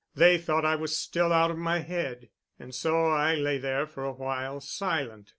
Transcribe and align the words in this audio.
They 0.15 0.39
thought 0.39 0.65
I 0.65 0.75
was 0.75 0.97
still 0.97 1.31
out 1.31 1.51
of 1.51 1.59
my 1.59 1.77
head. 1.77 2.29
And 2.57 2.73
so 2.73 3.05
I 3.11 3.35
lay 3.35 3.59
there 3.59 3.85
for 3.85 4.03
a 4.03 4.11
while, 4.13 4.59
silent. 4.59 5.29